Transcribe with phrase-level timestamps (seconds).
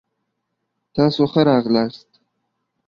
[0.95, 2.09] تاسو ښه راغلاست.